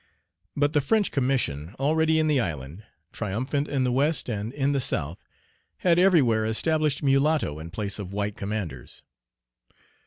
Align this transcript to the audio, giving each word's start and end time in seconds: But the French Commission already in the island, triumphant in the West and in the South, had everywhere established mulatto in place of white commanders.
But 0.57 0.73
the 0.73 0.81
French 0.81 1.11
Commission 1.11 1.75
already 1.79 2.17
in 2.17 2.25
the 2.25 2.39
island, 2.39 2.81
triumphant 3.11 3.67
in 3.67 3.83
the 3.83 3.91
West 3.91 4.29
and 4.31 4.51
in 4.51 4.71
the 4.71 4.79
South, 4.79 5.25
had 5.77 5.99
everywhere 5.99 6.43
established 6.43 7.03
mulatto 7.03 7.59
in 7.59 7.69
place 7.69 7.99
of 7.99 8.11
white 8.11 8.35
commanders. 8.35 9.03